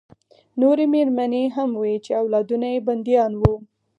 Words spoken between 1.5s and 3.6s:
هم وې چې اولادونه یې بندیان وو